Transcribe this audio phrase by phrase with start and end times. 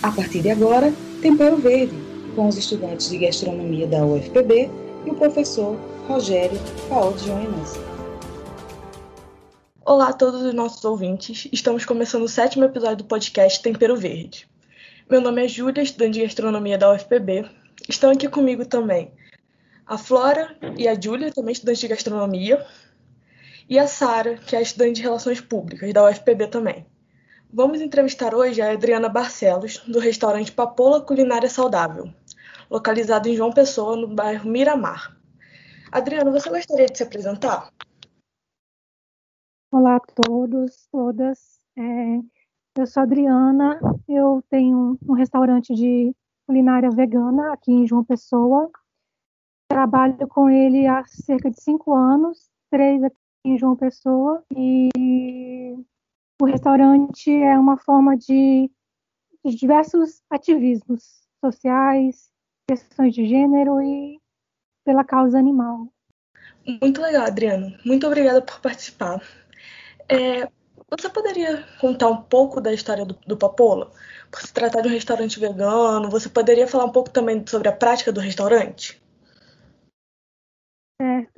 [0.00, 1.92] A partir de agora, Tempero Verde,
[2.36, 4.70] com os estudantes de gastronomia da UFPB
[5.04, 6.56] e o professor Rogério
[6.88, 7.74] Paolo Jonas.
[9.84, 14.48] Olá a todos os nossos ouvintes, estamos começando o sétimo episódio do podcast Tempero Verde.
[15.10, 17.50] Meu nome é Júlia, estudante de gastronomia da UFPB.
[17.88, 19.10] Estão aqui comigo também
[19.84, 22.64] a Flora e a Júlia, também estudante de gastronomia,
[23.68, 26.86] e a Sara, que é estudante de relações públicas da UFPB também.
[27.50, 32.12] Vamos entrevistar hoje a Adriana Barcelos, do restaurante Papola Culinária Saudável,
[32.70, 35.16] localizado em João Pessoa, no bairro Miramar.
[35.90, 37.72] Adriana, você gostaria de se apresentar?
[39.72, 41.58] Olá a todos, todas.
[41.74, 42.18] É,
[42.76, 46.14] eu sou a Adriana, eu tenho um restaurante de
[46.46, 48.70] culinária vegana aqui em João Pessoa.
[49.70, 54.90] Trabalho com ele há cerca de cinco anos, três aqui em João Pessoa, e
[56.40, 58.70] o restaurante é uma forma de,
[59.44, 62.30] de diversos ativismos sociais,
[62.68, 64.20] questões de gênero e
[64.84, 65.88] pela causa animal.
[66.80, 67.76] Muito legal, Adriano.
[67.84, 69.22] Muito obrigada por participar.
[70.08, 70.48] É,
[70.90, 73.90] você poderia contar um pouco da história do, do Papola?
[74.30, 77.72] Por se tratar de um restaurante vegano, você poderia falar um pouco também sobre a
[77.72, 79.00] prática do restaurante?
[81.00, 81.37] Certo.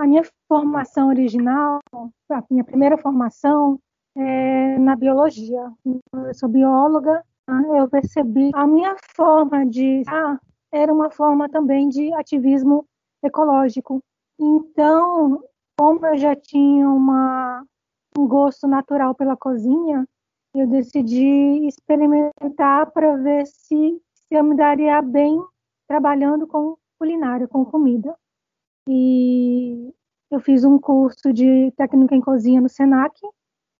[0.00, 3.78] A minha formação original, a minha primeira formação
[4.16, 5.70] é na biologia.
[5.84, 7.78] Eu sou bióloga, né?
[7.78, 10.38] eu percebi a minha forma de ah,
[10.72, 12.86] era uma forma também de ativismo
[13.22, 14.00] ecológico.
[14.40, 15.44] Então,
[15.78, 17.62] como eu já tinha uma,
[18.16, 20.08] um gosto natural pela cozinha,
[20.54, 25.44] eu decidi experimentar para ver se, se eu me daria bem
[25.86, 28.16] trabalhando com culinária, com comida.
[28.92, 29.94] E
[30.32, 33.14] eu fiz um curso de técnica em cozinha no Senac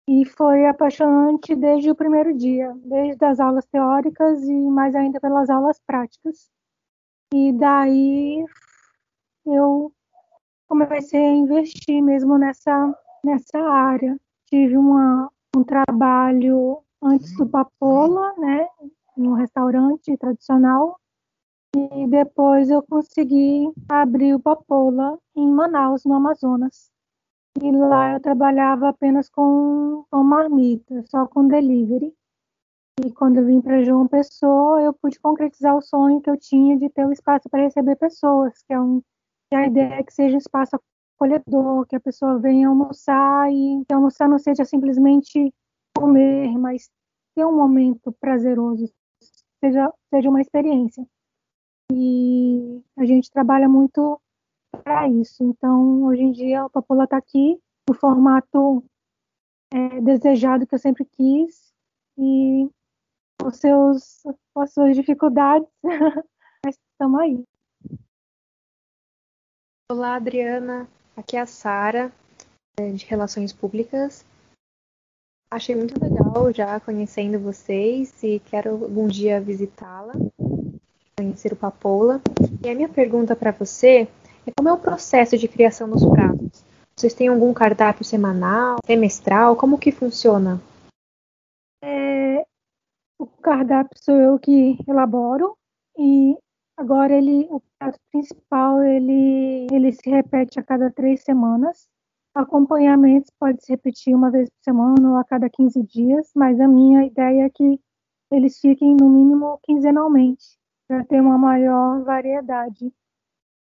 [0.07, 5.49] e foi apaixonante desde o primeiro dia, desde as aulas teóricas e mais ainda pelas
[5.49, 6.49] aulas práticas.
[7.33, 8.45] E daí
[9.45, 9.91] eu
[10.65, 14.17] comecei a investir mesmo nessa nessa área.
[14.45, 18.65] Tive uma, um trabalho antes do Papola, né,
[19.17, 21.00] em um restaurante tradicional,
[21.75, 26.91] e depois eu consegui abrir o Papola em Manaus, no Amazonas.
[27.61, 32.13] E lá eu trabalhava apenas com, com marmita, só com delivery.
[33.05, 36.77] E quando eu vim para João Pessoa, eu pude concretizar o sonho que eu tinha
[36.77, 39.01] de ter um espaço para receber pessoas, que é um
[39.49, 40.79] que a ideia é que seja um espaço
[41.17, 45.53] acolhedor, que a pessoa venha almoçar e que almoçar não seja simplesmente
[45.97, 46.89] comer, mas
[47.35, 48.89] ter um momento prazeroso,
[49.61, 51.05] seja, seja uma experiência
[51.93, 54.19] e a gente trabalha muito
[54.83, 55.43] para isso.
[55.43, 58.83] Então, hoje em dia, o Papola está aqui no formato
[59.71, 61.73] é, desejado que eu sempre quis
[62.17, 62.69] e
[63.41, 64.23] com, seus,
[64.55, 65.67] as suas dificuldades,
[66.65, 67.43] mas estamos aí.
[69.91, 70.87] Olá, Adriana.
[71.17, 72.11] Aqui é a Sara,
[72.79, 74.25] é, de Relações Públicas.
[75.51, 80.13] Achei muito legal já conhecendo vocês e quero algum dia visitá-la
[81.21, 82.19] conhecer o Papoula.
[82.63, 84.07] E a minha pergunta para você
[84.47, 86.65] é como é o processo de criação dos pratos?
[86.95, 89.55] Vocês têm algum cardápio semanal, semestral?
[89.55, 90.59] Como que funciona?
[91.83, 92.43] É,
[93.19, 95.55] o cardápio sou eu que elaboro
[95.97, 96.35] e
[96.75, 101.87] agora ele, o prato principal ele, ele se repete a cada três semanas.
[102.33, 106.67] Acompanhamentos pode se repetir uma vez por semana ou a cada 15 dias, mas a
[106.67, 107.79] minha ideia é que
[108.31, 110.60] eles fiquem no mínimo quinzenalmente
[110.91, 112.93] para ter uma maior variedade.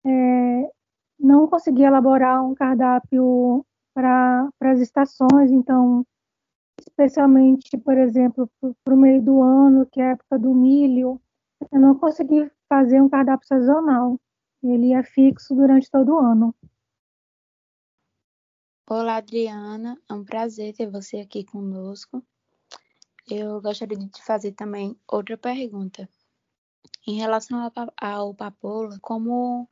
[0.03, 0.73] É,
[1.21, 6.07] não consegui elaborar um cardápio para as estações, então,
[6.81, 8.51] especialmente, por exemplo,
[8.83, 11.21] para o meio do ano, que é a época do milho,
[11.71, 14.19] eu não consegui fazer um cardápio sazonal.
[14.63, 16.55] Ele é fixo durante todo o ano.
[18.89, 20.01] Olá, Adriana.
[20.09, 22.25] É um prazer ter você aqui conosco.
[23.31, 26.09] Eu gostaria de te fazer também outra pergunta.
[27.07, 27.71] Em relação
[28.01, 29.69] ao papoula, como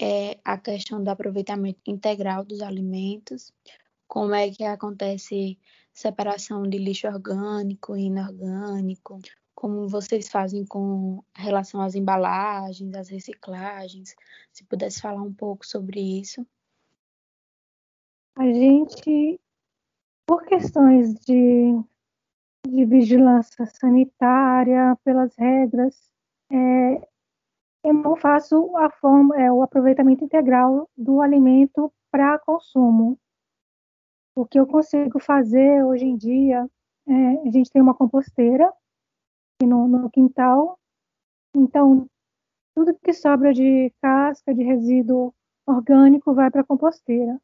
[0.00, 3.52] é a questão do aproveitamento integral dos alimentos,
[4.06, 5.58] como é que acontece
[5.92, 9.18] separação de lixo orgânico e inorgânico,
[9.54, 14.14] como vocês fazem com relação às embalagens, às reciclagens,
[14.52, 16.46] se pudesse falar um pouco sobre isso.
[18.36, 19.40] A gente,
[20.26, 21.72] por questões de,
[22.68, 26.15] de vigilância sanitária, pelas regras
[26.50, 27.08] é,
[27.84, 28.70] eu não faço
[29.00, 33.18] forma, é, o aproveitamento integral do alimento para consumo.
[34.34, 36.68] O que eu consigo fazer hoje em dia,
[37.06, 37.12] é,
[37.46, 38.72] a gente tem uma composteira
[39.62, 40.78] no, no quintal.
[41.54, 42.08] Então,
[42.74, 45.32] tudo que sobra de casca, de resíduo
[45.66, 47.40] orgânico, vai para a composteira.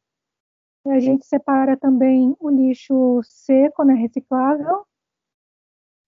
[0.85, 4.85] E a gente separa também o lixo seco, né, reciclável,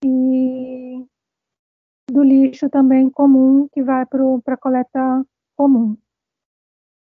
[0.04, 1.06] e
[2.10, 5.26] do lixo também comum, que vai para a coleta
[5.56, 5.96] comum.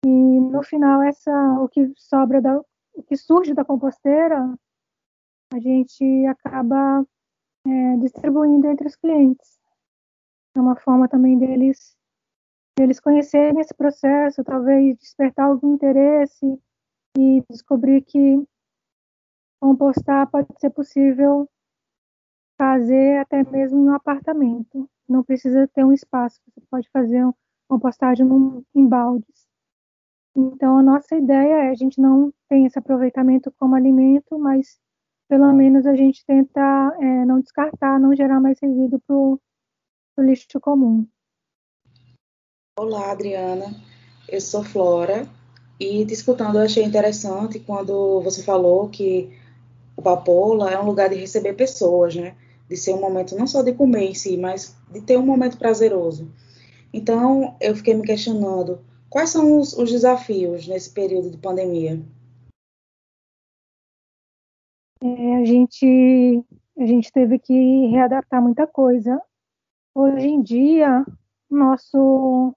[0.06, 2.60] E no final, essa, o que sobra, da,
[2.94, 4.54] o que surge da composteira,
[5.54, 7.06] a gente acaba
[7.66, 9.60] é, distribuindo entre os clientes.
[10.56, 11.96] É uma forma também deles
[12.80, 16.60] eles conhecerem esse processo, talvez despertar algum interesse
[17.18, 18.44] e descobrir que
[19.62, 21.48] compostar pode ser possível
[22.58, 24.90] fazer até mesmo um apartamento.
[25.08, 27.36] Não precisa ter um espaço, você pode fazer uma
[27.68, 28.26] compostagem
[28.76, 29.48] em baldes.
[30.36, 34.80] Então, a nossa ideia é a gente não tem esse aproveitamento como alimento, mas
[35.30, 36.62] pelo menos a gente tenta
[37.00, 39.40] é, não descartar, não gerar mais resíduo para o
[40.20, 41.08] lixo comum.
[42.80, 43.66] Olá, Adriana.
[44.28, 45.28] Eu sou Flora
[45.80, 49.38] e te escutando eu achei interessante quando você falou que
[49.96, 52.36] o Papola é um lugar de receber pessoas, né?
[52.68, 55.58] De ser um momento não só de comer em si, mas de ter um momento
[55.58, 56.32] prazeroso.
[56.94, 62.02] Então, eu fiquei me questionando quais são os, os desafios nesse período de pandemia.
[65.02, 66.44] É, a gente
[66.78, 69.22] a gente teve que readaptar muita coisa.
[69.94, 71.06] Hoje em dia,
[71.50, 72.56] nosso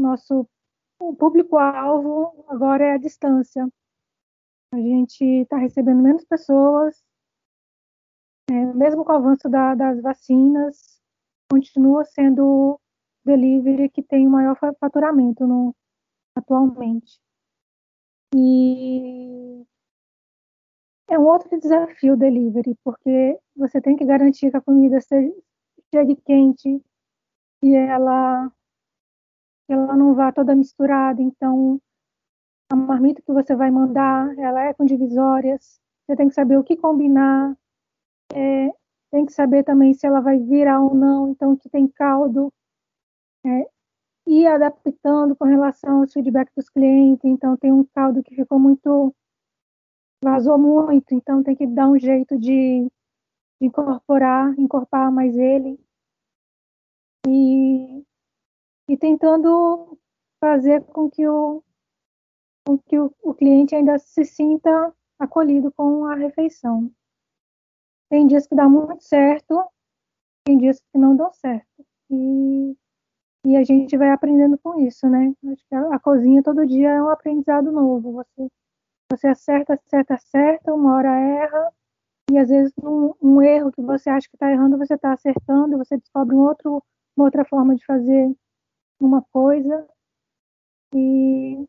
[0.00, 0.48] nosso
[1.18, 3.68] público-alvo agora é a distância.
[4.72, 7.02] A gente está recebendo menos pessoas,
[8.50, 11.00] mesmo com o avanço da, das vacinas,
[11.50, 12.80] continua sendo
[13.24, 15.74] delivery que tem o maior faturamento no,
[16.34, 17.20] atualmente.
[18.34, 19.64] E
[21.08, 26.16] é um outro desafio o delivery, porque você tem que garantir que a comida chegue
[26.24, 26.82] quente,
[27.62, 28.50] e ela
[29.68, 31.80] ela não vá toda misturada, então
[32.70, 36.64] a marmita que você vai mandar, ela é com divisórias, você tem que saber o
[36.64, 37.56] que combinar,
[38.34, 38.68] é,
[39.10, 42.52] tem que saber também se ela vai virar ou não, então que tem caldo,
[43.44, 43.68] é,
[44.26, 49.14] e adaptando com relação aos feedback dos clientes, então tem um caldo que ficou muito,
[50.22, 52.84] vazou muito, então tem que dar um jeito de,
[53.60, 55.78] de incorporar, incorporar mais ele,
[57.26, 58.04] e,
[58.88, 59.98] e tentando
[60.40, 61.62] fazer com que o,
[62.66, 66.90] com que o, o cliente ainda se sinta acolhido com a refeição.
[68.10, 69.64] Tem dias que dá muito certo,
[70.44, 71.66] tem dias que não dão certo.
[72.10, 72.76] E,
[73.46, 75.32] e a gente vai aprendendo com isso, né?
[75.46, 78.12] Acho que a, a cozinha todo dia é um aprendizado novo.
[78.12, 78.48] Você,
[79.10, 81.72] você acerta, acerta, acerta, uma hora erra,
[82.30, 85.78] e às vezes um, um erro que você acha que está errando, você está acertando,
[85.78, 86.82] você descobre um outro
[87.16, 88.34] uma outra forma de fazer
[88.98, 89.86] uma coisa
[90.94, 91.66] e,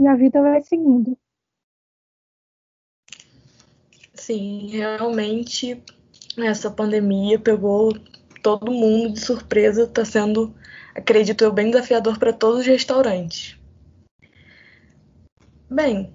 [0.00, 1.18] e a vida vai seguindo.
[4.26, 5.80] Sim, realmente
[6.36, 7.92] essa pandemia pegou
[8.42, 10.52] todo mundo de surpresa, está sendo,
[10.96, 13.56] acredito eu, bem desafiador para todos os restaurantes.
[15.70, 16.12] Bem,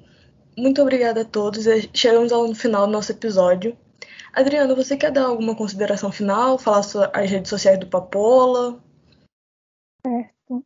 [0.58, 1.64] muito obrigada a todos.
[1.94, 3.78] Chegamos ao final do nosso episódio.
[4.34, 6.58] Adriana, você quer dar alguma consideração final?
[6.58, 6.82] Falar
[7.14, 8.78] as redes sociais do Papola?
[10.06, 10.66] Certo.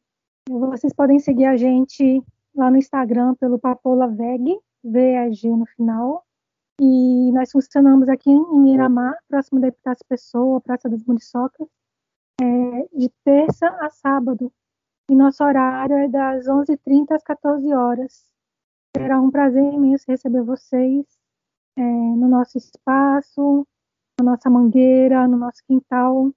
[0.50, 2.24] Vocês podem seguir a gente
[2.56, 6.25] lá no Instagram pelo Papola Veg, VEG no final.
[6.80, 11.68] E nós funcionamos aqui em Miramar, próximo da Epitácio Pessoa, Praça das Muriçocas,
[12.42, 14.52] é, de terça a sábado.
[15.10, 18.26] E nosso horário é das 11h30 às 14 horas.
[18.98, 21.06] Será um prazer imenso receber vocês
[21.78, 23.66] é, no nosso espaço,
[24.20, 26.30] na nossa mangueira, no nosso quintal.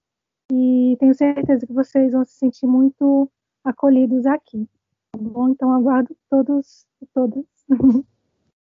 [0.52, 3.28] E tenho certeza que vocês vão se sentir muito
[3.64, 4.68] acolhidos aqui.
[5.12, 5.48] Tá bom?
[5.48, 7.44] Então aguardo todos e todas.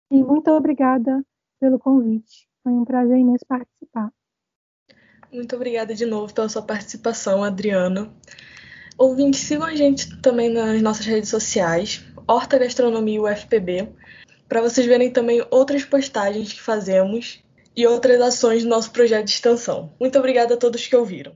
[0.09, 1.23] e muito obrigada
[1.61, 2.49] pelo convite.
[2.63, 4.11] Foi um prazer imenso participar.
[5.31, 8.11] Muito obrigada de novo pela sua participação, Adriana.
[8.97, 13.93] Ouvintes, sigam a gente também nas nossas redes sociais, Horta Gastronomia UFPB,
[14.49, 17.41] para vocês verem também outras postagens que fazemos
[17.75, 19.93] e outras ações do nosso projeto de extensão.
[19.99, 21.33] Muito obrigada a todos que ouviram.